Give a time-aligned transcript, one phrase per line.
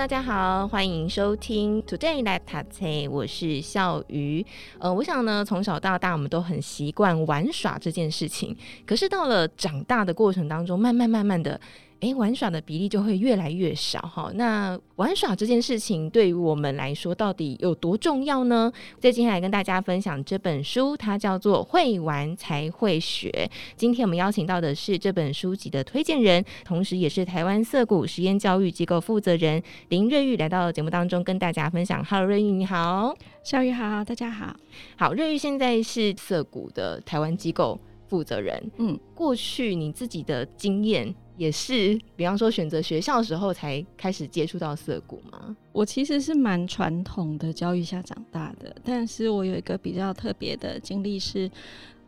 [0.00, 4.42] 大家好，欢迎收听 Today l e t a t e，我是笑鱼。
[4.78, 11.60] 呃，我想呢，从小到大我们都很习惯玩耍这件事情，可是到了长大的过程当中，慢慢慢慢的。
[12.00, 14.30] 诶，玩耍的比例就会越来越少哈。
[14.34, 18.72] 那玩耍这件事情对于我们来说到底有多重要呢？
[18.98, 23.30] 在接下来跟大家分享这本书，它叫做《会玩才会学》。
[23.76, 32.02] 今天我们邀请到的是这本书籍的推荐人，同时也是台湾涩谷实验教育机构负责人林瑞玉，来到节目当中跟大家分享。
[32.02, 34.56] Hello，瑞玉你好，小雨好，大家好。
[34.96, 38.70] 好，瑞玉现在是涩谷的台湾机构负责人。
[38.78, 41.14] 嗯，过去你自己的经验。
[41.40, 45.56] 也是，比方说选择学校的时候才开始接触到涩谷吗？
[45.72, 51.48] 我其实是蛮传统的教育下长大的，但是我有一个比较特别的经历是，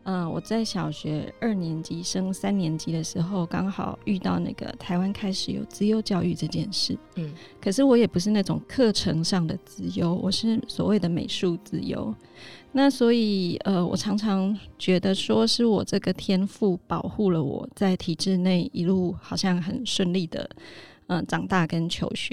[0.03, 6.95] 嗯、呃，我在小学二年级升三年级的时候，刚好遇到那个台湾开始有资优教育这件事。
[7.15, 12.15] 嗯，可是我也不是那种课程上的资优，我是所谓的美术资优。
[12.75, 20.49] 那所以，呃，我常常觉得说是我这个天赋保护了我在体制内一路好像很顺利的，
[21.09, 22.31] 嗯、呃，长大跟求学。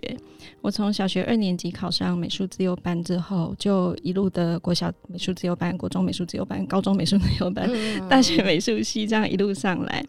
[0.61, 10.05] 我从小学二年级考上美术自由班之后，就一路的国小美术自由班、国中美术自由班、高中美术自由班、嗯、 大学美术系这样一路上来。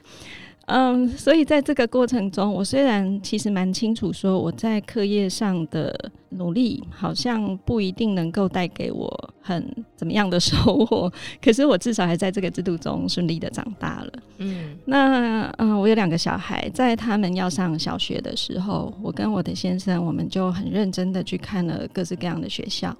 [0.66, 10.56] 嗯，所以在这个过程中，我虽然其实蛮清楚说我在课业上的努力好像不一定能够带给我很怎么样的收
[10.86, 11.12] 获，
[11.44, 14.12] 可是我至少还在这个制度中顺利的长大了。
[14.38, 22.96] 嗯，那嗯，我有两个小孩，在他们要上小学的时候，我跟我的先生我们就很认真的去看了各式各样的学校。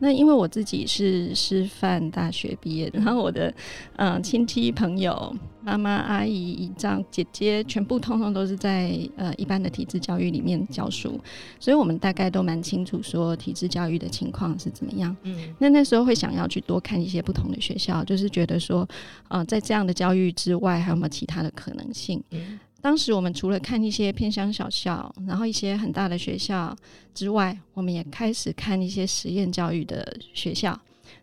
[0.00, 3.54] 那因为我自己是师范大学毕业的，然后我的
[3.96, 11.20] 嗯亲戚朋友、妈妈、阿姨、姨丈、姐姐，全部通通都是在呃一般的体制教育里面教书，
[11.58, 15.14] 所以我们大概都蛮清楚说体制教育的情况是怎么样。
[15.22, 18.88] 嗯，那那时候会想要去多看一些不同的学校，就是觉得说，
[19.28, 22.22] 呃，在这样的教育之外，还有没有其他的可能性？
[22.30, 22.58] 嗯。
[22.80, 26.74] 当时我们除了看一些偏乡小校，然后一些很大的学校
[27.14, 30.78] 之外，我们也开始看一些实验教育的学校。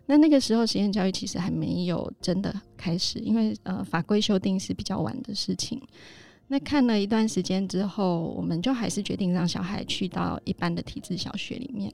[0.06, 5.80] 那那个时候实验教育其实还没有真的开始，因为呃法规修订是比较晚的事情。
[6.46, 11.92] 那看了一段时间之后，我们就还是决定让小孩去到一般的体制小学里面。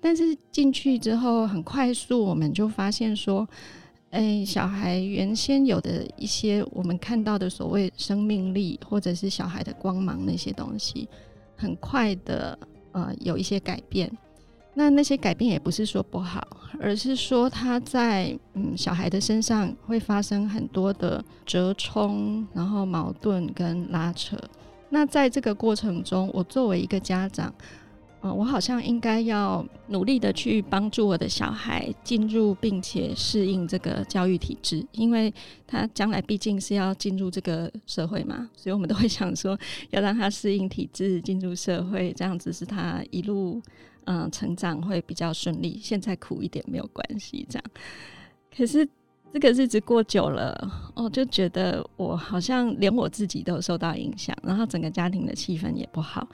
[0.00, 3.48] 但是进去之后很快速，我们就发现说。
[4.10, 11.08] 哎，小孩原先有的一些我们看到的所谓生命力，或者是小孩的光芒那些东西，
[11.56, 12.58] 很快的
[12.90, 14.10] 呃有一些改变。
[14.74, 16.44] 那那些改变也不是说不好，
[16.80, 24.36] 而是说他在嗯小孩的身上会发生很多的折冲，然后矛盾跟拉扯。
[24.88, 27.54] 那在这个过程中，我作为一个家长。
[28.22, 35.32] 嗯，我好像应该要努力的去帮助我的小孩进入并且适应这个教育体制，因为
[35.66, 43.60] 他将来毕竟是要进入这个社会嘛，所以我们都会想说要让他适应体制，进入社会，这样子是他一路
[44.04, 45.80] 嗯成长会比较顺利。
[45.82, 47.64] 现在苦一点没有关系，这样。
[48.54, 48.86] 可是
[49.32, 56.28] 这个日子过久了，我就觉得我好像连我自己都受到影响，然后整个家庭的气氛也不好。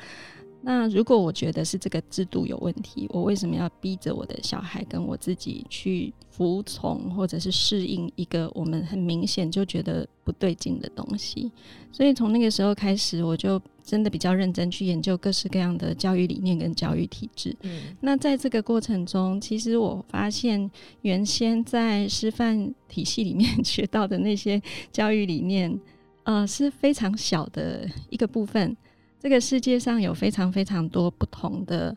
[0.68, 11.52] 那如果我觉得是这个制度有问题，我为什么要逼着我的小孩跟我自己去服从或者是适应一个我们很明显就觉得不对劲的东西？
[11.92, 17.54] 所以从那个时候开始，我就真的比较认真去研究各式各样的教育理念跟教育体制。
[17.62, 20.68] 嗯，那在这个过程中，其实我发现
[21.02, 24.60] 原先在师范体系里面 学到的那些
[24.90, 25.80] 教育理念，
[26.24, 28.76] 呃，是非常小的一个部分。
[29.18, 31.96] 这个世界上有非常非常多不同的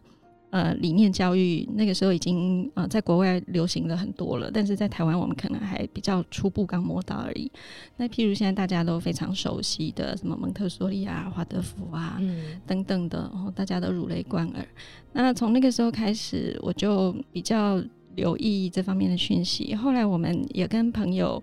[0.52, 7.52] 呃理念教育，那个时候已经呃在国外流行了很多了，但是在台湾我们可能还比较初步刚摸到而已。
[7.98, 14.66] 那譬如现在大家都非常熟悉的什么蒙特梭利啊、华德福啊、嗯、等等的，然后大家都如雷贯耳。
[15.14, 17.80] 那从那个时候开始，我就比较
[18.16, 19.76] 留意这方面的讯息。
[19.76, 21.42] 后来我们也跟朋友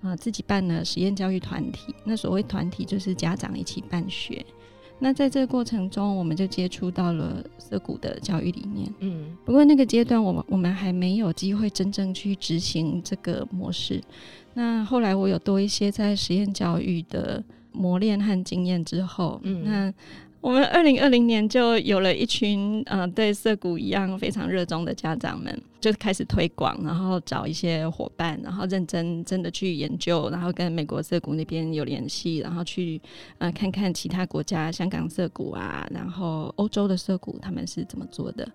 [0.00, 4.44] 啊、呃、自己办了实验教育团体，那所谓团体就是家长一起办学。
[5.00, 8.94] 那在这个过程中，我们就接触到了涩谷的教育理念。
[9.00, 14.00] 嗯，不过那个阶段，我们我们还没有机会真正去执行这个模式。
[14.54, 17.42] 那后来我有多一些在实验教育的
[17.72, 19.94] 磨练和经验之后，嗯，那。
[20.40, 32.98] 我们二零二零年就有了一群呃对涩谷一样非常热衷的家长们，就开始推广，然后找一些伙伴，然后认真真的去研究，然后跟美国涩谷那边有联系，然后去
[33.36, 38.48] 呃看看其他国家，香港涩谷啊，然后欧洲的涩谷他们是怎么做的。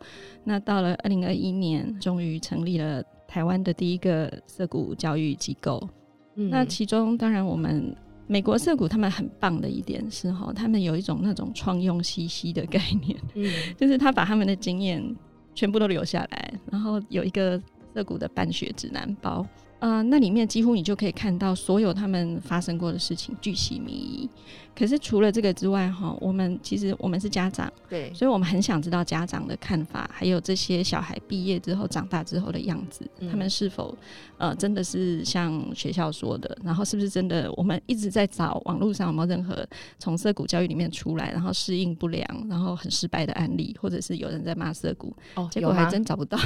[0.44, 5.88] 那到了二零二一年，终于成立了台湾的第一个涩谷教育机构。
[6.34, 7.96] 嗯，那其中当然我们。
[8.28, 15.16] 美国涩谷他们很棒的一点是哈，他们有一种那种创用 CC 的概念，嗯， 就是他把他们的经验
[15.54, 17.62] 全部都留下来，然后有一个
[17.94, 19.46] 涩谷的办学指南包。
[19.80, 24.30] 呃，那里面几乎你就可以看到所有他们发生过的事情，巨细靡遗。
[24.76, 33.98] 可是除了这个之外，哈，我们其实我们是家长，对，所以我们很想知道家长的看法，还有这些小孩毕业之后长大之后的样子，嗯、他们是否
[34.38, 37.50] 呃真的是像学校说的，然后是不是真的？
[37.54, 39.66] 我们一直在找网络上有没有任何
[39.98, 46.38] 从涩谷教育里面出来，然后适应不良，然后很失败的案例，或者是有人在骂涩谷，哦，结果还真找不到。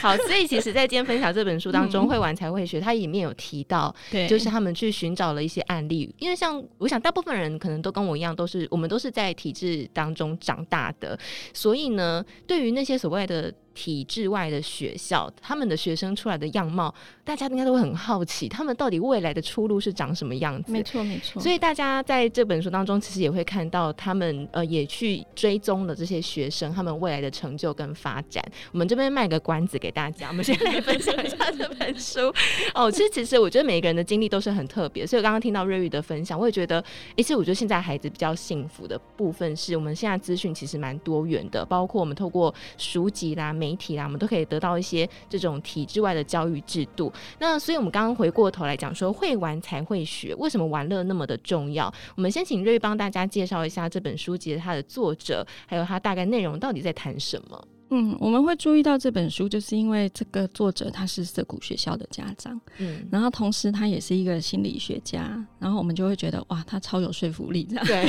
[0.02, 11.18] 好，所以其实，在今天分享这本书当中，嗯、会玩才会学，它里面有提到，对，就是他们去寻找了一些案例，因为像我想，大部分人可能都跟我一样，都是我们都是在体制当中长大的，
[11.52, 13.52] 所以呢，对于那些所谓的。
[13.74, 16.92] 体制外的学校，他们的学生出来的样貌，
[17.24, 20.72] 大家应该都会很好奇，他们到底未来的出路是长什么样子？
[20.72, 21.40] 没错，没错。
[21.40, 28.44] 所以大家在这本书当中，其实也会看到他们呃，也去追踪了这些学生他们未来的成就跟发展。
[28.72, 32.32] 我们这边卖个关子给大家，我们先来分享一下这本书。
[32.74, 36.82] 哦，其实其实我觉得每一个人的经历都是很特别，所以我刚刚听到瑞玉的分享，我也觉得，
[37.16, 43.52] 其实我觉得现在孩子比较幸福的部分是我们现在资讯其实蛮多元的，包括我们透过书籍啦。
[43.60, 47.12] 媒体啦，我们都可以得到一些这种体制外的教育制度。
[47.38, 51.92] 那所以，我们刚刚回过头来讲说，会玩才会学，为什么玩乐那么的重要？
[52.16, 57.62] 我们先请瑞帮大家介绍一下这本书籍的它的作者，还有它大概内容到底在谈什么。
[57.90, 67.84] 嗯，我们会注意到这本书，就是因为这个作者他是涩谷学校的家长，嗯，然后同时他也是一个心理学家，然后我们就会觉得哇，他超有说服力，这样。
[67.86, 68.06] 对，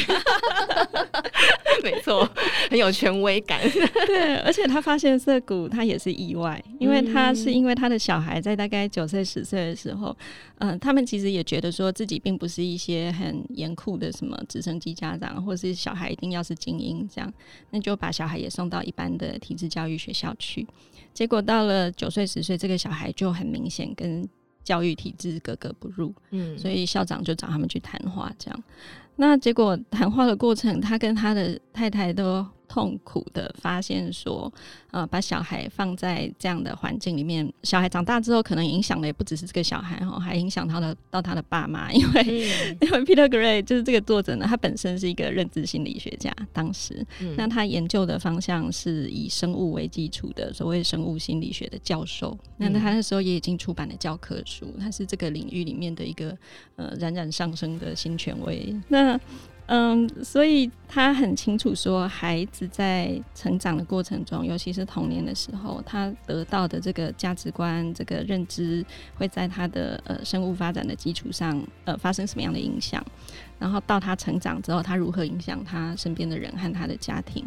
[1.83, 2.29] 没错，
[2.69, 3.59] 很有权威感，
[4.05, 10.15] 对，而且他发现涩谷他也是意外，因为他是因为他的小孩在大概九岁十岁的时候，
[10.59, 17.33] 嗯、呃，他们其实也觉得说自己并不是一些很严酷的什么直升机家长，或是小孩一定要是精英这样，
[17.71, 20.67] 那就把小孩也送到一般的体制教育学校去，
[21.13, 24.27] 结果到了九岁十岁，这个小孩就很明显跟
[24.63, 28.63] 教育体制格格不入，嗯，所以校长就找他们去谈话，这样。
[29.15, 32.45] 那结果谈话的过程，他跟他的太太都。
[32.71, 34.49] 痛苦的发现说，
[34.91, 56.37] 呃，把小孩放在这样的环境里面，小孩长大之后，可能影响的也不只是这个小孩哈，还影响他的到他的爸妈，因为、嗯、 因为 Peter Gray 就是这个作者呢，他本身是一个认知心理学家，当时，嗯、那他研究的方向是以生物为基础的所谓生物心理学的教授，嗯、那他那时候也已经出版了教科书，他是这个领域里面的一个
[56.77, 59.19] 呃冉冉上升的新权威，那。
[59.67, 68.85] 嗯，所以他很清楚说，孩子在成长的过程中，尤其是童年的时候，他得到的这个价值观、这个认知，
[69.15, 73.01] 会在他的呃生物发展的基础上，呃发生什么样的影响？
[73.59, 77.45] 然后到他成长之后，他如何影响他身边的人和他的家庭？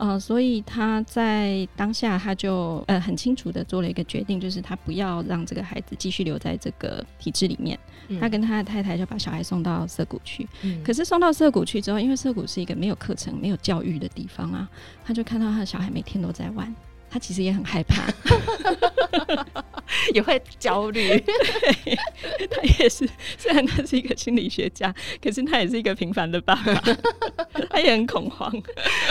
[0.00, 7.78] 呃，所以他在当下，他就呃很清楚的做了一个决定，就是他不要让这个孩子继续留在这个体制里面。
[8.08, 10.48] 嗯、他跟他的太太就把小孩送到涩谷去。
[10.62, 14.66] 嗯、可是送到涩谷去之后，因为涩谷是一个没有课程、没有教育的地方啊，
[15.04, 16.74] 他就看到他的小孩每天都在玩。
[17.12, 18.06] 他其实也很害怕，
[20.14, 21.18] 也会焦虑。
[22.50, 26.82] 他也是，虽然他是一个心理学家，可是他也是一个平凡的爸爸，
[27.70, 28.50] 他也很恐慌，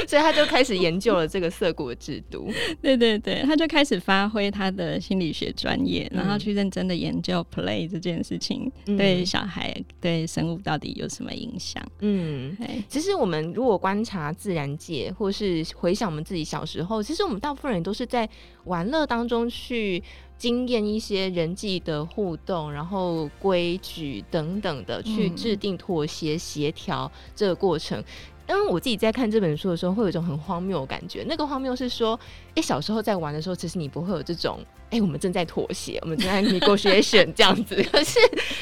[0.07, 2.51] 所以他就开始研究了这个涩谷的制度。
[2.81, 11.83] 对对对，他就开始发挥他的心理学专业，然后去认真的研究 play 这件事情对小孩、对生物到底有什么影响。
[12.01, 12.55] 嗯，
[12.87, 17.79] 其实我们如果观察自然界，或是回想我们自己小时候，其实我们大部分人。
[17.79, 18.27] 都是在
[18.65, 20.03] 玩乐当中去
[20.39, 28.03] 经验一些人际的互动，然后规矩等等的，去制定妥协协调这个过程。
[28.47, 31.23] 因为我自己在看这本书的时候，会有一种很荒谬的感觉。
[31.27, 32.19] 那个荒谬是说，
[32.55, 37.75] 哎，小时候在玩的时候，其实你不会有这种，哎，我们正在妥协，我们正在 negotiation 这样子。
[37.91, 38.17] 可 是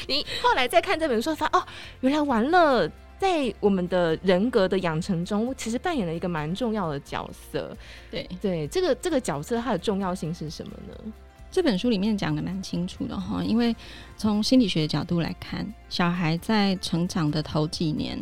[0.06, 1.64] 你后来再看这本书，发现哦，
[2.00, 2.90] 原来玩乐。
[3.18, 7.76] 在我们的人格的养成中，其实扮演了一个蛮重要的角色。
[8.12, 11.12] 对对，这个这个角色它的重要性是什么呢？
[11.50, 13.74] 这本书里面讲的蛮清楚的哈，因为
[14.16, 18.18] 从心理学的角度来看，小孩在成长的头几年，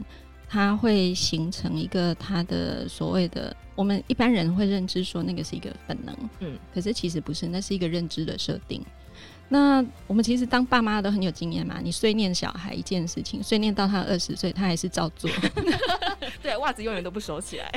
[0.49, 8.81] 他会形成一个他的所谓的，我们一般人会认知说那个是一个本能，嗯，可是其实不是，那是一个认知的设定。
[9.49, 15.31] 那我们其实当爸妈都很有经验嘛，你碎念小孩一件事情，碎念到他二十岁，他还是照做。
[16.43, 17.73] 对，袜子永远都不收起来。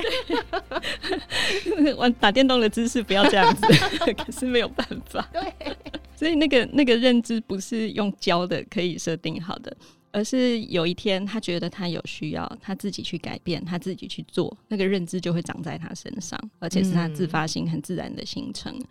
[1.96, 3.62] 玩打电动的姿势不要这样子，
[4.14, 5.28] 可是没有办法。
[5.32, 5.76] 对，
[6.16, 9.76] 所以那个那个认知不是用教的可以设定好的，
[10.12, 18.72] 而是有一天他觉得他有需要，他自己去改变，他自己去做，那个认知就会长在他身上，而且是他自发性、很自然的形成。
[18.76, 18.84] 嗯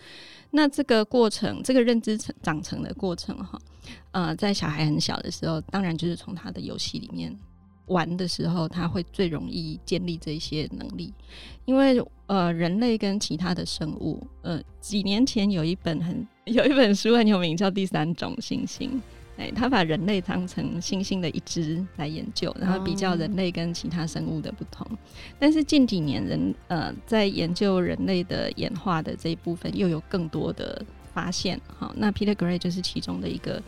[0.51, 3.61] 那这个过程，这个认知成长成的过程，哈，
[4.09, 7.31] 呃，在小孩很小的时候，当然就是从他的游戏里面
[7.85, 11.13] 玩的时候，他会最容易建立这些能力。
[11.65, 18.89] 因为呃，人类跟其他的生物，呃，几年前有一本很 有一本书很有名，叫《第三种猩猩》。
[19.39, 24.86] 哎，他把人类当成猩猩的一只来研究，然后比较人类跟其他生物的不同。
[25.39, 30.86] 但是近几年人呃在研究人类的演化的这一部分，又有更多的
[31.19, 31.59] 发现。
[31.77, 33.61] 好，那 Peter Gray 就是其中的一个。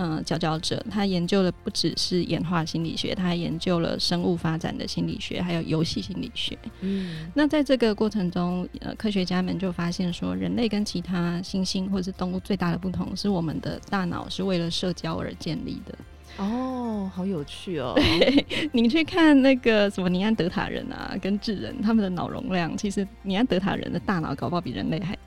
[0.00, 6.56] 嗯，佼佼者，他研究的不只是演化心理学，他还研究了生物发展的心理学，还有游戏心理学。
[6.82, 15.98] 嗯，那在这个过程中，呃，科学家们就发现说，人类跟其他猩猩或者是动物最大的不同，是我们的大脑是为了社交而建立的。
[16.36, 17.98] 哦，好有趣哦！
[18.70, 25.17] 你去看那个什么尼安德塔人啊，跟智人，他们的脑容量，其实尼安德塔人的大脑搞不好比人类还大，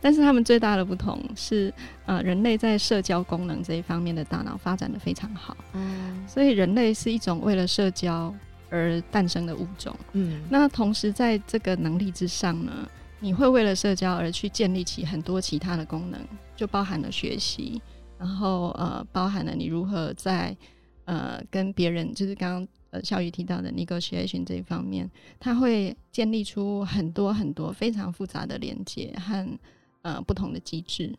[0.00, 1.72] 但是他们最大的不同是，
[2.06, 5.56] 呃，人类在社交功能这一方面的大脑发展的非常好。
[5.74, 8.34] 嗯，所以人类是一种为了社交
[8.70, 9.94] 而诞生的物种。
[10.12, 12.88] 嗯，那同时在这个能力之上呢，
[13.20, 16.18] 你会为了社交而去建立起很多其他的功能，
[16.56, 17.80] 就包含了学习。
[18.18, 20.56] 然后呃，包含了你如何在
[21.04, 29.58] 呃跟别人，就是刚刚呃小雨提到的 negotiation 这一方面，它会建立出很多很多非常复杂的连接和
[30.02, 31.12] 呃不同的机制。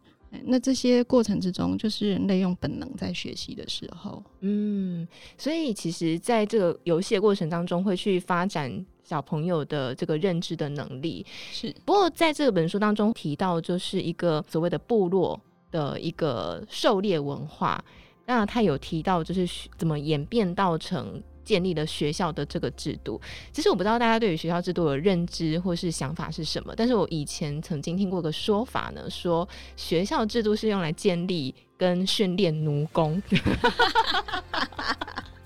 [0.45, 4.23] 那这些过程之中，就是人类用本能在学习的时候。
[4.39, 5.07] 嗯，
[5.37, 11.25] 所以其实在这个游戏的过程当中，会去发展小朋友的这个认知的能力。
[11.51, 15.39] 是，不过在这本书当中提到，就是一个所谓的部落。
[15.71, 17.81] 的一个狩猎文化，
[18.25, 19.47] 那他有提到就是
[19.77, 23.19] 怎么演变到成建立了学校的这个制度。
[23.51, 33.21] 其实我不知道大家对于学校制度的认知或是想法是什么，但是我以前曾经听过个说法呢，说学校制度是用来建立跟训练奴工。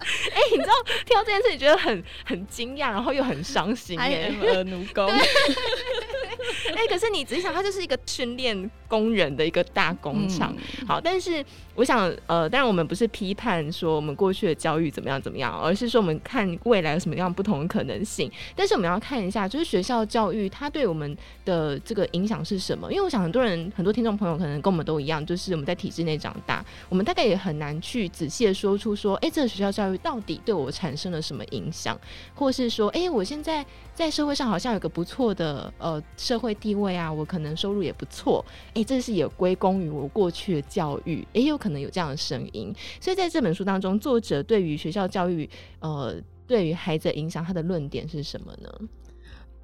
[0.08, 0.74] 哎、欸，你知道
[1.06, 4.00] 听到这件事，你觉得很很惊讶，然后又很伤心。
[4.00, 5.08] A 奴工。
[5.08, 5.18] 哎、
[6.78, 10.56] 欸，可是你仔细想，它就是一个训练工人的一个大工厂。
[10.56, 11.44] 嗯、好，但是
[11.76, 18.32] 我想，呃，当然我们不是批判说我们过去的教育怎么样怎么样，而是说我们看未来有什么样不同的可能性。
[18.56, 22.90] 但是我们要看一下，就是学校教育它对我们的这个影响是什么？
[22.90, 29.96] 因为我想很多人、很多听众朋友可能跟我们都一样，就是我们在体制内长大，我们大概也很难去仔细的说出说，哎、这个学校教育。
[30.06, 32.00] 到底对我产生了什么影响，
[32.36, 33.66] 或是说，哎、我现在
[33.96, 42.72] 在社会上好像有个不错的呃社会地位啊，我可能收入也不错，哎、这是也归功于我过去的教育，也、欸、有可能有这样的声音。
[43.02, 48.70] 所以在这本书当中，作者对于学校教育，呃，对于孩子的影响，他的论点是什么呢？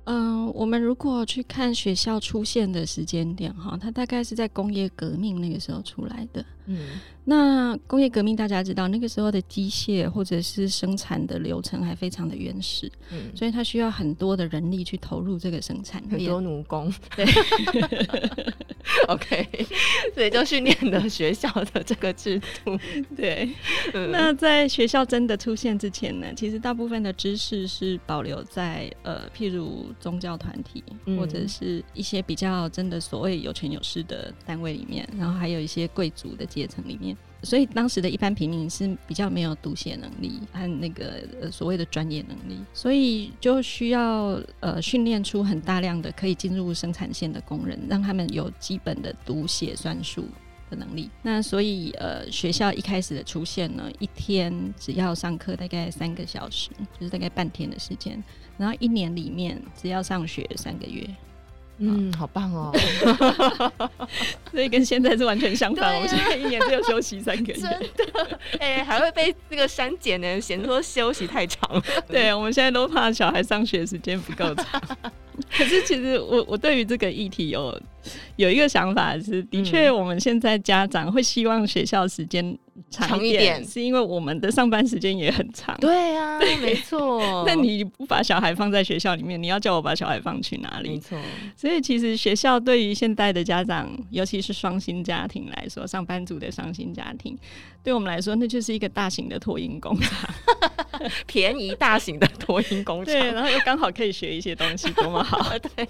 [0.05, 6.43] 嗯、呃，我们如果去看学校出现的时间点，哈，它大概是在工业革命那个时候出来的。
[6.67, 6.77] 嗯，
[7.25, 17.25] 那工业革命大家知道，那个时候的机械或者是生产的流程还非常的原始，嗯，所以它需要很多的人力去投入这个生产，很多奴工， 对，
[19.09, 19.47] OK，
[20.13, 22.77] 所以就训练了学校的这个制度，
[23.15, 23.49] 对。
[23.93, 36.45] 嗯、那在学校真的出现之前呢，其实大部分的知识是保留在呃，譬如宗教团体、嗯、或者是一些比较真的所谓有权有势的单位里面，然后还有一些贵族的。
[36.51, 50.25] 阶层里面，所以当时的一般平民是比较没有读写能力和那个呃所谓的专业能力，所以就需要呃训练出很大量的可以进入生产线的工人，让他们有基本的读写算术
[50.71, 51.07] 的能力。
[51.21, 58.23] 那所以呃学校一开始的出现呢，一天只要上课大概三个小时，就是大概半天的时间，
[58.57, 61.07] 然后一年里面只要上学三个月。
[61.83, 62.71] 嗯，好棒哦！
[64.51, 65.95] 所以跟现在是完全相反。
[65.95, 71.81] 啊、我现在一年只有休息三个月，真的， 哎、欸，还会被那个删减呢，嫌说休息太长。
[72.07, 74.79] 对，我们现在都怕小孩上学时间不够长。
[75.49, 77.79] 可是其实我我对于这个议题有
[78.35, 82.57] 有一个想法是，的确我们现在家长会希望学校时间
[82.89, 85.77] 长一点，是因为我们的上班时间也很长。
[85.79, 87.43] 对啊， 没错。
[87.45, 90.89] 那你不把小孩放在学校里面，你要叫我把小孩放去哪里？
[90.89, 91.19] 没错。
[91.55, 97.37] 所以其实学校对于现代的家长，尤其是双薪家庭来说，上班族的双薪家庭，
[97.83, 100.29] 对我们来说，那就是一个大型的托婴工厂，
[101.25, 103.13] 便宜大型的托婴工厂。
[103.13, 105.51] 对，然后又刚好可以学一些东西，多么好。
[105.75, 105.87] 对，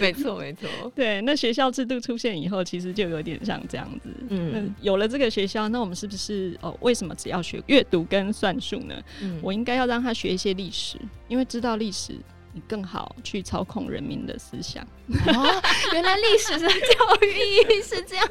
[0.00, 0.68] 没错，没错。
[0.94, 4.08] 对，那学校制度出现以后，其实就有点像这样子。
[4.28, 6.76] 嗯，有了这个学校，那我们是不是哦？
[6.80, 8.94] 为什么只要学阅读跟算术呢？
[9.20, 10.96] 嗯，我应该要让他学一些历史，
[11.28, 12.14] 因为知道历史。
[12.52, 14.82] 你更好去操控人民的思想。
[15.26, 16.74] 哦，原来历史的教
[17.22, 18.26] 育意义是这样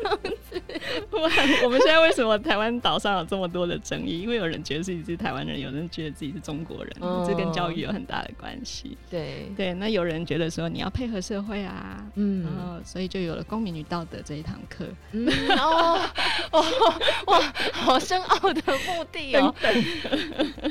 [0.49, 0.61] 子。
[1.63, 4.21] 我们现在为什么台湾岛上有这么多的争议？
[4.21, 8.97] 因为有人觉得自己是台湾人，有人觉得自己是中国人，哦、这跟教育有很大的关系。
[9.09, 14.85] 对对，那有人觉得说你要配合社会啊，嗯，然后所以就有了公民与道德这一堂课。
[15.11, 15.99] 嗯哦
[16.51, 16.65] 哦
[17.27, 19.53] 哇，好深奥的目的哦。
[19.63, 19.73] 哎、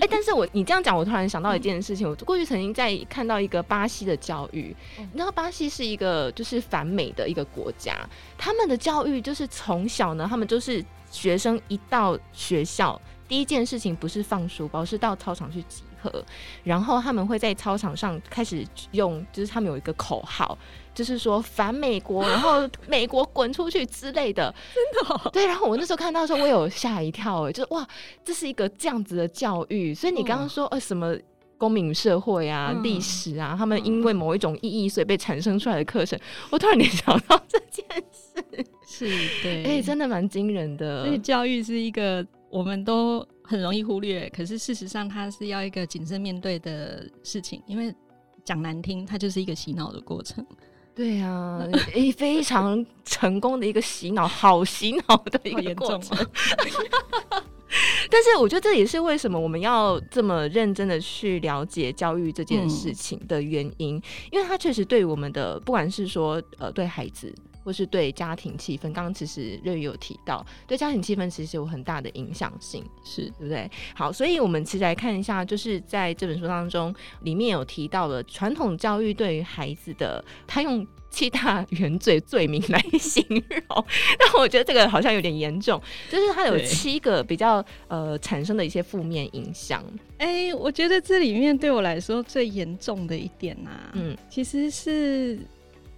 [0.01, 3.38] 欸，但是我你这样讲，我突然想到一件事情，嗯、我过去曾经在看到。
[3.41, 7.97] 一个巴西的教育，你知道巴西是一个就是反美的一个国家，
[8.37, 16.25] 他们的教育就是从小呢，他们就是学生一到学校，第一件事情不是放书包，是到操场去集合，
[16.65, 20.57] 然后他们会在操场上开始用，就是他们有一个口号，
[20.95, 25.47] 就是说反美国， 然后美国滚出去之类的，真的、哦、对。
[25.47, 27.87] 然后我那时候看到的时候，我有吓一跳，哎，就是哇，
[28.25, 29.95] 这是一个这样子的教育。
[29.95, 31.17] 所以你刚刚说，呃，什么？
[31.59, 36.23] 公民社会啊，历、嗯、史啊，他们因为某一种意义，所以被产生出来的课程，嗯、
[36.53, 39.07] 我突然联想到这件事，是
[39.43, 41.05] 对，哎、欸，真的蛮惊人的。
[41.05, 47.93] 所以教育是一个我们都很容易忽略，可是事实上它是要一个谨慎面对的事情，因为
[48.45, 50.47] 讲难听，它就是一个洗脑的过程。
[50.95, 51.61] 对啊，
[51.93, 56.17] 诶、欸，非常成功的一个洗脑，好洗脑的一个过程。
[58.11, 73.71] 但是我觉得这也是为什么我们要这么认真的去了解教育这件事情的原因，嗯、因为它确实对我们的不管是说呃对孩子，或是对家庭气氛，刚刚其实瑞宇有提到，对家庭气氛其实有很大的影响性，是对不对？
[73.95, 80.87] 好，所以我们其实来看一下，就是在这本书当中，里面有提到了传统教育对于孩子的，他用。
[81.11, 83.85] 七大原罪罪名来形容，
[84.19, 89.83] 但我觉得这个好像有点严重，就是它有七个比较呃产生的一些负面影响。
[90.19, 95.39] 哎、欸，我觉得这里面对我来说最严重的一点啊，嗯，其实是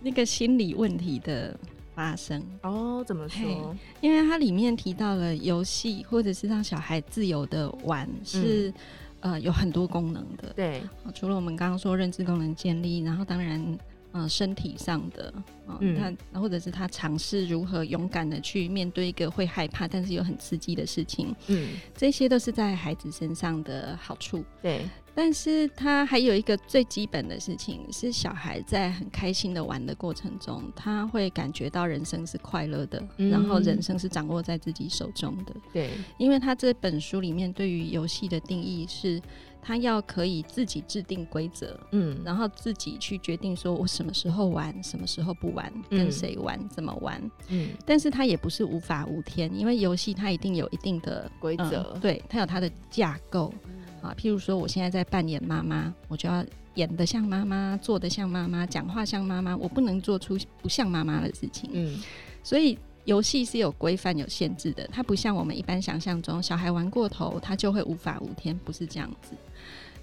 [0.01, 1.59] 那个心理问题的
[1.95, 2.43] 发生。
[2.63, 3.77] 哦，怎么说？
[4.01, 8.73] 因为它里面提到了游戏，或者是让小孩自由的玩，是、
[9.21, 10.53] 嗯、呃有很多功能的。
[10.55, 10.83] 对，
[11.15, 13.79] 除了我们刚刚说认知功能建立，然后当然。
[14.13, 15.33] 嗯，身体上的，
[15.81, 15.97] 嗯，
[16.33, 24.45] 他或者是他尝试如何勇敢的去面对一个会害怕但是又很刺激的事情，嗯，这些都是在孩子身上的好处。
[24.61, 35.55] 对，但是他还有一个最基本的事情是，小孩在很开心的玩的过程中，他会感觉到人生是快乐的，嗯，然后人生是掌握在自己手中的。
[35.73, 39.23] 对，因为他这本书里面对于游戏的定义是。
[39.63, 47.69] 他要可以自己制定规则，嗯，然后自己去决定说我什么时候玩，什么时候不玩，嗯、跟谁玩，怎么玩，嗯。
[47.85, 54.15] 但是他也不是无法无天，因为游戏它一定有一定的规则，嗯，对，它有它的架构，嗯、啊。
[54.19, 56.45] 譬如说，我现在在扮演妈妈，我就要
[56.75, 61.99] 演的像妈妈，做的像妈妈，讲话像妈妈，我不能做出不像妈妈的事情，嗯。
[62.43, 62.79] 所以。
[63.11, 69.35] 游戏是有规范、有限制的，它不像我们一般想象中，小孩玩过头，他就会无法无天，不是这样子。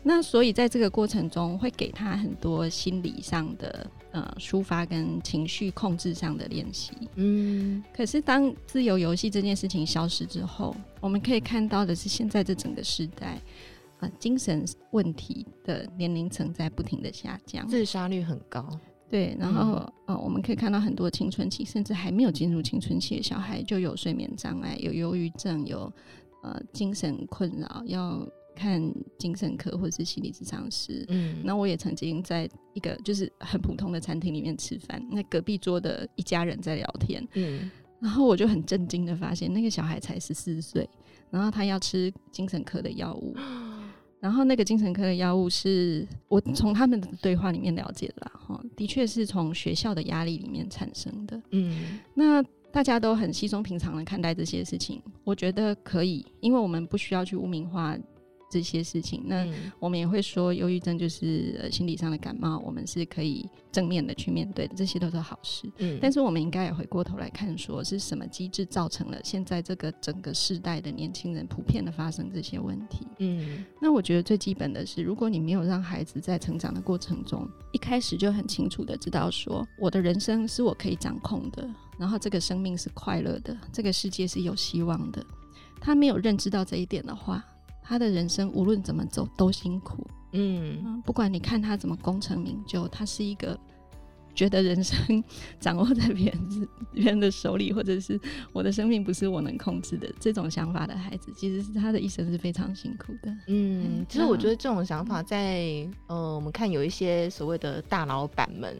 [0.03, 6.91] 那所以在这个过程中，会给他很多心理上的呃抒发跟情绪控制上的练习。
[7.15, 13.41] 嗯，可是当自由游戏这件事情消失之后，我们可以看到的是，现在这整个时代，
[14.01, 18.67] 呃，精神问题的年龄层在不停的下降，自杀率很高。
[19.09, 19.75] 对，然后、
[20.07, 25.91] 嗯呃、我们可以看到很多青春期，甚至还没有进入青春期的小孩，就有睡眠障碍，有忧郁症，有
[26.43, 28.81] 呃精神困扰，要看
[29.17, 31.05] 精神科或者是心理咨商师。
[31.07, 40.89] 嗯，那我也曾经在一个就是很普通的餐厅里面吃饭，那隔壁桌的一家人在聊天，嗯，然后我就很震惊的发现，那个小孩才十四岁，
[41.29, 43.35] 然后他要吃精神科的药物。
[44.19, 51.41] 然后那个精神科的药物是我从他们的对话里面了解的啦，哈，的确是从学校的压力里面产生的。
[51.51, 57.97] 嗯，那大家都很稀松平常的看待这些事情，我觉得可以，因为我们不需要去污名化。
[58.49, 59.45] 这些事情，那
[59.79, 65.69] 我们也会说，忧郁症就是呃心理上的感冒，我们是可以正面的去面对的，这些都是好事。
[65.79, 73.05] 嗯，但是我们应该也回过头来看，说是什么机制造成了现在这个整个世代的年轻人普遍的发生这些问题。
[73.19, 85.25] 嗯，那我觉得最基本的是，如果你没有让孩子在成长的过程中一开始就很清楚的知道说，我的人生是我可以掌控的，然后这个生命是快乐的，这个世界是有希望的，
[85.81, 87.43] 他没有认知到这一点的话。
[87.87, 93.57] 他的人生无论怎么走都辛苦，嗯，不管你看他怎么功成名就，他是一个
[94.35, 95.23] 觉得人生
[95.57, 98.19] 掌握在别人别人的手里，或者是
[98.51, 103.33] 我的生命不是我能控制的这种想法的孩子，其实是他的一生是非常辛苦的。
[103.47, 108.75] 嗯，其实我觉得这种想法在呃，我们看有一些所谓的大老板们。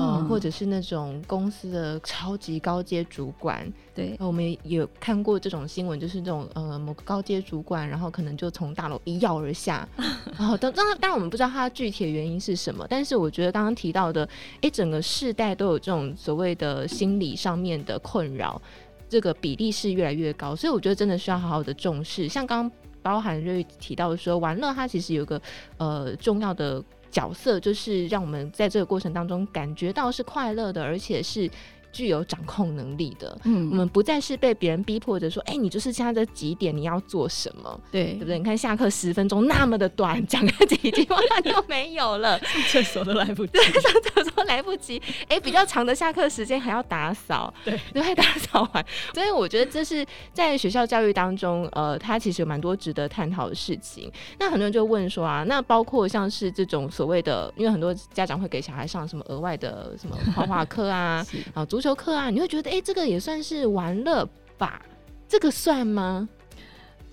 [0.00, 9.88] 嗯，或者是那种公司的超级高阶主管，对，我们也有看过这种新闻，就是这种呃某个高阶主管，然后可能就从大楼一跃而下，
[10.38, 14.28] 然后当当当然我们不知道他具体的原因是什么，但是我觉得刚刚提到的，
[14.60, 18.62] 哎，整个世代都有这种所谓的心理上面的困扰，
[19.08, 22.28] 这个比例是越来越高，所以我觉得真的需要好好的重视。
[22.28, 25.42] 像刚刚包含瑞提到说，玩乐它其实有个
[25.78, 26.80] 呃重要的。
[27.10, 31.50] 角色就是让我们在这个过程当中感觉到是快乐的，而且是。
[31.92, 38.38] 具有掌控能力的，嗯，我们不再是被别人逼迫着说，哎、欸，你就是现在的几点你要做什么，对，对不对？
[38.38, 54.10] 你看下课十分钟那么的短，讲个几句话就没有了， 上厕所都来不及，对，上厕所都来不及，哎、欸，比较长的下课时间还要打扫，对，都还打扫完，所以我觉得这是在学校教育当中，呃，它其实有蛮多值得探讨的事情。
[54.38, 61.24] 那很多人就问说啊，那包括像是这种所谓的，因为很多家长会给小孩上什么额外的什么画画课啊，
[61.54, 64.84] 啊足球课啊，你会觉得哎、欸，这个也算是玩乐吧？
[65.28, 66.28] 这个算吗？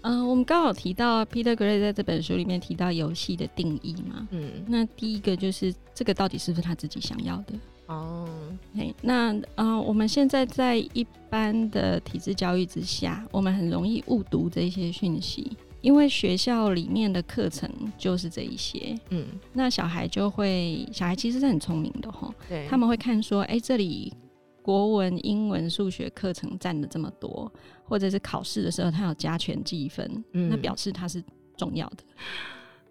[0.01, 4.27] 嗯、呃，我们刚好提到 Peter Gray 在这本书里面提到游戏的定义嘛。
[4.31, 7.53] 嗯，那第一个就是这个到底是不是他自己想要的？
[7.85, 8.27] 哦，
[8.75, 18.97] 哎，那呃，我们现在在一般的体制教育之下，我们很容易误读这些讯息，因为学校里面的课程就是这一些。
[19.11, 22.33] 嗯，那小孩就会，小孩其实是很聪明的哈。
[22.49, 24.11] 对，他们会看说，哎、欸，这里。
[24.65, 27.51] 国文、英文、数学课程占的这么多，
[27.83, 31.23] 或者是考试的时候他有加权计分，嗯，那表示他是
[31.55, 31.97] 重要的。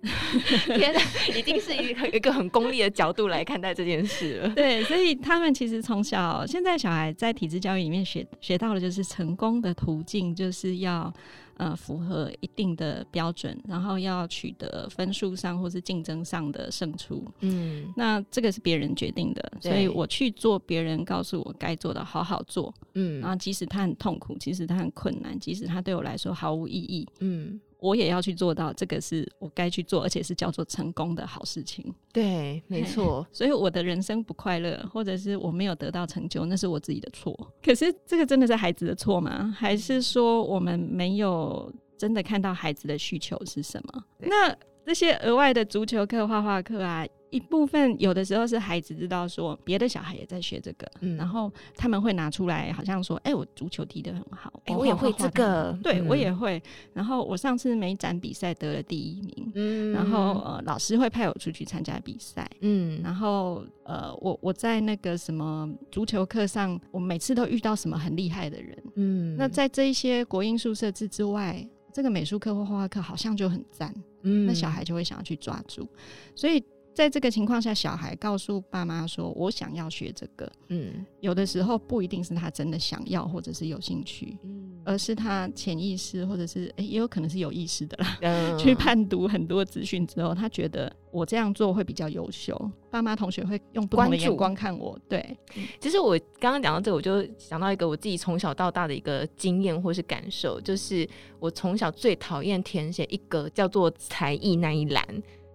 [0.76, 1.00] 天哪，
[1.36, 4.48] 一定是一个一个很功利的角度来看待这件事了。
[4.50, 11.12] 对，所以他们其实从小，现在小孩在体制教育里面学学到的就是成功的途径，就是要。
[11.56, 17.24] 呃，符合一定的标准，然后要取得分数上或是竞争上的胜出。
[17.42, 22.74] 嗯，那这个是别人决定的，所以我去做别人告诉我该做的，好好做。
[22.94, 27.06] 嗯，然后即使他很痛苦，即使他很困难，即使他对我来说毫无意义。
[27.20, 27.60] 嗯。
[27.84, 31.94] 我也要去做到，这个是我该去做，而且是叫做成功的好事情。
[32.14, 33.26] 对，没错。
[33.30, 37.38] 所以我的人生不快乐，或者是我没有得到成就，那是我自己的错。
[37.62, 39.54] 可是这个真的是孩子的错吗？
[39.58, 44.04] 还是说我们没有真的看到孩子的需求是什么？
[44.20, 47.06] 那这些额外的足球课、画画课啊。
[47.34, 56.62] 一部分有的时候是孩子知道说别的小孩也在学这个，嗯，然后他们会拿出来，好像说，哎、欸，我足球踢得很好，哎、欸，我也会这个，对、嗯、我也会。
[56.92, 73.92] 然后我上次美展比赛得了第一名，嗯，然后呃，老师会派我出去参加比赛，嗯，然后呃，我我在那个什么足球课上，我每次都遇到什么很厉害的人，嗯，那在这一些国英数设置之外，这个美术课或画画课好像就很赞，
[74.22, 75.88] 嗯，那小孩就会想要去抓住，
[76.36, 76.62] 所以。
[76.94, 88.18] 在这个情况下，小孩告诉爸妈说：“我想要学这个。”嗯，有的时候不一定是他真的想要或者是有兴趣，嗯，而是他潜意识或者是诶，也有可能是有意识的啦。
[88.22, 92.56] 嗯， 去判读很多资讯之后，他觉得我这样做会比较优秀，
[92.90, 94.96] 爸妈同学会用不同的眼光看我。
[95.08, 95.36] 对，
[95.80, 101.08] 其实我刚刚讲到这个，我就想到一个我自己从小到大的一个经验或是感受，就是
[101.40, 105.04] 我从小最讨厌填写一个叫做才艺那一栏。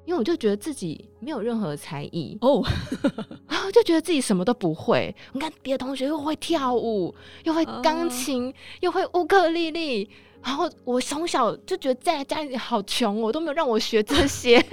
[0.09, 2.63] 因为我就觉得自己没有任何才艺哦，
[3.47, 5.15] 然 后就觉得自己什么都不会。
[5.33, 8.55] 你看别的同学又会跳舞，又会钢琴，uh.
[8.79, 10.09] 又会乌克丽丽，
[10.43, 14.57] 然后我从小就觉得在家里好穷，我都没有让我学这些。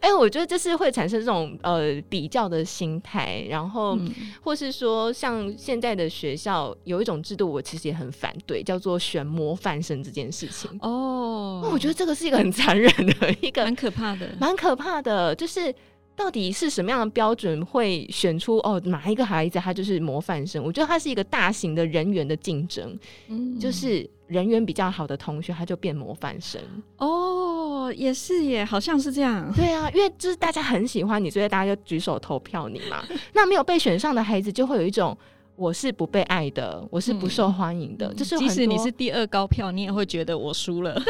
[0.00, 4.12] 哎、欸，我觉得就是会产生这种呃比较的心态，然后、嗯、
[4.42, 10.70] 或是说像现在的学校有一种制度，我其实也很反对，叫做选模范生这件事情。
[10.80, 15.72] 哦，我觉得这个是一个很残忍的一个，蛮可怕的，蛮可怕的，就是。
[16.14, 20.62] 到底是什么样的标准会选出哦哪一个孩子他就是模范生？
[20.62, 22.98] 我觉得他是一个大型的人员的竞争，
[23.28, 26.60] 嗯，就是人缘比较好的同学他就变模范生。
[26.98, 29.52] 哦，也是耶，好像是这样。
[29.54, 33.04] 对啊，因为就是大家很喜欢你，所以大家就举手投票你嘛。
[33.32, 35.16] 那没有被选上的孩子就会有一种。
[35.54, 38.08] 我是不被爱的，我是不受欢迎的。
[38.08, 40.92] 嗯、就是即使你是第二高票，你也会觉得我输了。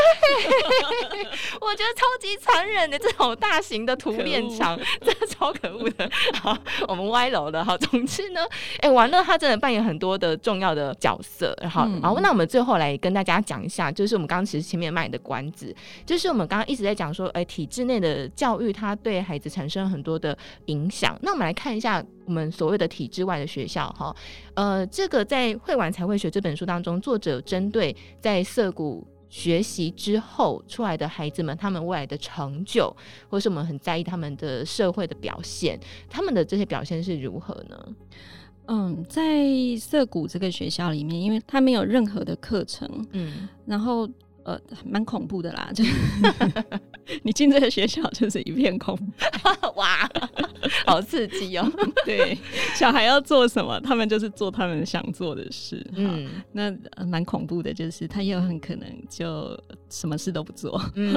[1.61, 6.11] 我觉得超级残忍的这种大型的图片墙，真的超可恶的。
[6.43, 6.57] 好，
[6.89, 7.65] 我们歪楼了。
[7.65, 8.41] 好，总之呢，
[8.81, 11.57] 哎、欸，玩乐他真的扮演很多的重要的角色。
[11.71, 15.75] 好，嗯、好，那我们最后来跟大家讲一下，就是我们刚刚其实前面卖的关子，
[16.05, 21.17] 就是我们刚刚一直在讲说，哎、欸，体制内的教育它对孩子产生很多的影响。
[21.23, 22.05] 那我们来看一下。
[22.25, 24.15] 我们所谓的体制外的学校，哈，
[24.55, 32.95] 呃，这个在《会玩才会学》这本书当中，作者针对在涩谷学习之后出来的孩子们，他们未来的成就，
[33.29, 37.97] 或是我们很在意他们的社会的表现，他们的这些表现是如何呢？
[38.67, 39.47] 嗯，在
[39.79, 44.09] 涩谷这个学校里面，因为他没有任何的课程，嗯，然后。
[44.45, 45.85] 呃，蛮恐怖的啦，就
[47.23, 48.99] 你进这个学校就是一片空，
[49.77, 50.09] 哇，
[50.87, 51.71] 好刺激哦！
[52.05, 52.37] 对，
[52.75, 55.85] 小孩要做什么，他们就是做他们想做的事。
[55.95, 56.71] 嗯，那
[57.07, 59.59] 蛮、呃、恐怖的，就是他又很可能就
[59.93, 60.81] 什么事都不做。
[60.95, 61.15] 嗯，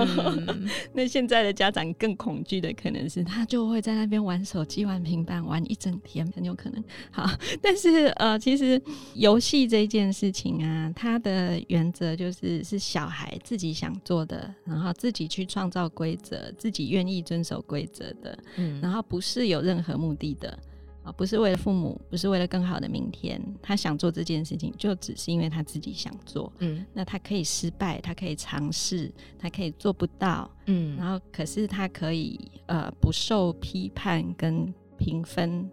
[0.93, 6.83] 那现在的家长更恐惧的可能是，他就会在那边玩手机、玩平板，玩一整天，很有可能。
[7.11, 7.29] 好，
[7.61, 8.81] 但是呃，其实
[9.13, 13.39] 游戏这件事情啊，它的原则就是是小孩。
[13.43, 20.57] 自己想做的，然后自己去创造规则，自己愿意遵守规则的，嗯，然后不是有任何目的的
[21.05, 35.69] 啊，不是为了父母，不是为了更好的明天，他想做这件事情，就只是因为他自己想做，嗯，那他可以失败，他可以尝试，他可以做不到，嗯，然后可是他可以呃不受批判跟评分，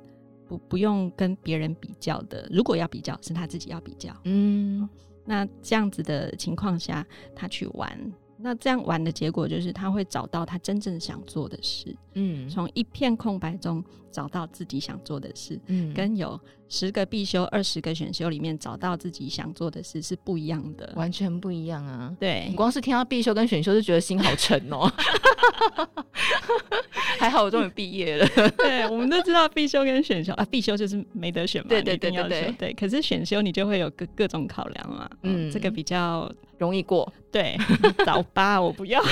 [0.46, 4.88] 不不用跟别人比较的，如果要比较，是他自己要比较，嗯。
[5.24, 7.96] 那这样子的情况下，他去玩，
[8.42, 16.38] 那这样玩的结果就是他会找到他真正想做的事，嗯，从一片空白中找到自己想做的事，嗯，跟有
[16.72, 22.10] 十个必修、二十个选修里面找到自己想做的事是不一样的，完全不一样啊！
[22.18, 24.90] 对，你光是听到必修跟选修就觉得心好沉哦。
[27.20, 28.26] 还好我终于毕业了。
[28.56, 32.72] 对，我们都知道必修跟选修啊，必修就是没得选嘛，对对对对对，对。
[32.72, 37.12] 可是选修你就会有各各种考量嘛，嗯，这个比较容易过。
[37.30, 37.54] 对，
[38.06, 39.02] 早八我不要。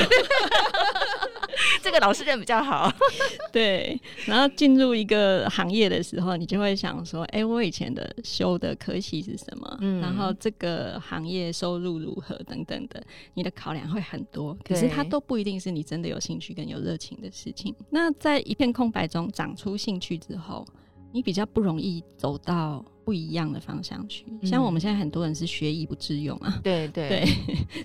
[1.83, 2.93] 这个老师人比较好。
[3.53, 9.79] 对，然后进入一个行业的时候，你就会想说，哎、欸，我以前的修的科系是什么？
[9.81, 13.03] 嗯，然后这个行业收入如何等等的，
[13.35, 14.57] 你的考量会很多。
[14.65, 17.75] 可是它都不一定是你真的有兴趣跟有热情的事情。
[17.91, 20.65] 那在一片空白中长出兴趣之后，
[21.13, 24.25] 你比较不容易走到不一样的方向去。
[24.41, 26.61] 嗯、像我们现在很多人是学以不致用啊。
[26.63, 27.27] 对对对，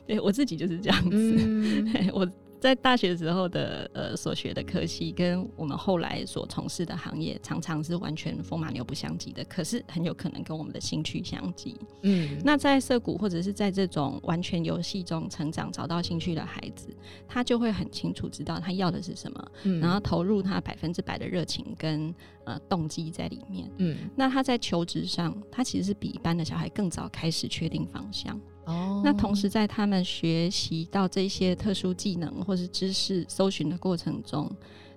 [0.08, 1.36] 对 我自己就是这样子。
[1.40, 2.30] 嗯、 我。
[2.60, 9.44] 在大学时候的呃所学的科系，跟我们后来所从事的行业，常常是完全风马牛不相及的。
[9.46, 11.78] 可是很有可能跟我们的兴趣相及。
[12.02, 16.88] 嗯，那在涩谷或者是在这种完全游戏中成长、找到兴趣的孩子，
[17.28, 22.14] 他就会很清楚知道他要的是什么，嗯、然后投入他百分之百的热情跟
[22.46, 23.70] 呃动机在里面。
[23.78, 28.40] 嗯，那他在求职上，他其实是比一般的小孩更早开始确定方向。
[28.66, 34.50] 哦，那同时在他们学习到这些特殊技能或是知识搜寻的过程中，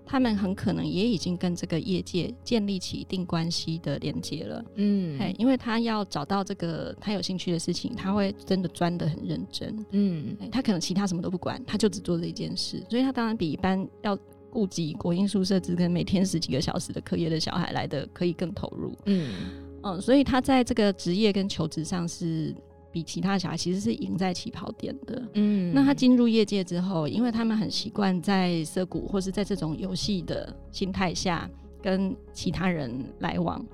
[0.06, 4.64] 他们很可能也已经跟这个业界建立起一定关系的连接了。
[4.76, 9.86] 嗯，因为他要找到这个他有兴趣的事情，他会真的钻得很认真。
[9.90, 14.18] 嗯，他可能其他什么都不管，他就只做这一件事，所以他当然比一般要
[14.50, 18.96] 顾及国英数社自跟每天十几个小时的课业的小孩来的可以更投入。
[19.04, 19.34] 嗯
[19.82, 22.54] 嗯，所以他在这个职业跟求职上是。
[22.90, 25.22] 比其他小孩其实是赢在起跑点的。
[25.34, 31.48] 嗯，那他进入业界之后，因为他们很习惯在涩谷或是在这种游戏的心态下
[31.82, 33.64] 跟其他人来往，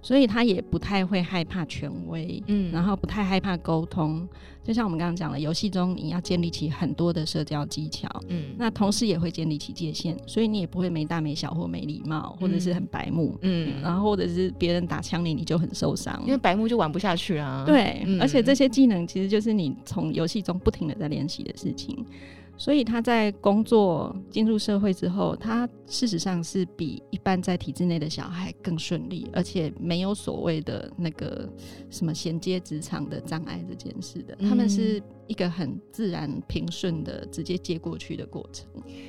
[0.00, 4.28] 所以他也不太会害怕权威，嗯，然后不太害怕沟通。
[4.64, 17.64] 就像我们刚刚讲的，游戏中你要建立起很多的社交技巧，嗯，那同时也会建立起界限，所以你也不会没大没小或没礼貌，或者是很白目，嗯，然后或者是别人打枪你，你就很受伤，因为白目就玩不下去啊。
[17.66, 22.04] 对，嗯，而且这些技能其实就是你从游戏中不停的在练习的事情。
[22.62, 31.48] 所以他在工作进入社会之后，他事实上是比一般在体制内的小孩更顺利，而且没有所谓的那个
[31.90, 34.36] 什么衔接职场的障碍这件事的。
[34.48, 38.66] 他们是一个很自然平顺的直接接过去的过程。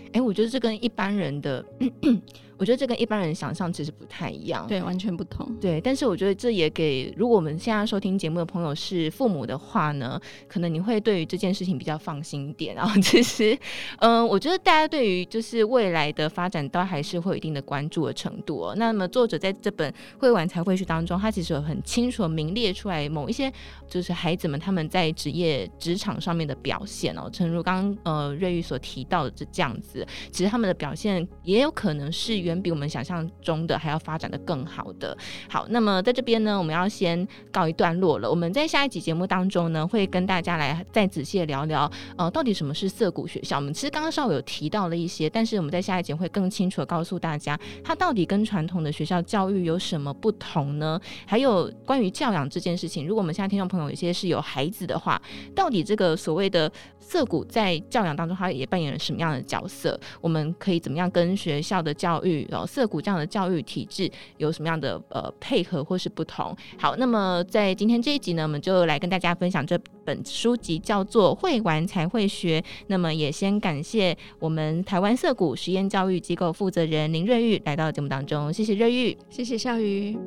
[0.07, 1.65] 哎、欸，我觉得这跟一般人的。
[2.55, 5.53] 我觉得这跟一般人想象其实不太一样，对，完全不同。
[5.59, 12.73] 对，但是我觉得这也给如果我们现在收听节目的朋友是父母的话呢，可能你会对于这件事情比较放心一点。
[12.75, 13.57] 然后其实，
[13.97, 18.75] 嗯、呃，我觉得大家对于就是未来的发展，都还是会有一定的关注的程度哦。
[18.77, 23.51] 那么作者在这本《会玩才会去》当中，他其实有很清楚明列出来某一些
[23.89, 27.29] 就是孩子们他们在职业职场上面的表现哦。
[27.31, 35.17] 诚如刚刚呃瑞玉所提到的这这样子，其实他们的表现也有可能是远比我们想象中的还要发展的更好的。
[35.49, 38.29] 好，那么在这边呢，我们要先告一段落了。
[38.29, 43.55] 我们在下一集节目当中呢，会跟大家来再仔细的聊聊，呃，到底什么是涩谷学校？
[43.57, 50.99] 我们其实刚刚稍微有提到了一些，但是我们在下一集会更清楚的告诉大家，它到底跟传统的学校教育有什么不同呢？
[51.25, 55.21] 还有关于教养这件事情，如果我们现在听众朋友有些是有孩子的话，
[55.55, 59.99] 到底这这个所谓的色谷在教养当中，它也扮演了什么样的角色？
[60.21, 62.47] 我们可以怎么样跟学校的教育？
[62.51, 66.57] 哦，色谷这样的教育体制有什么样的呃配合或是不同？
[66.79, 72.59] 好，那么在今天这一集呢，我们就来跟大家分享这本书籍，叫做《会玩才会学》。
[72.87, 80.17] 那么也先感谢我们台湾色谷实验教育机构负责人林瑞玉来到节目当中，谢谢瑞玉，谢谢孝瑜。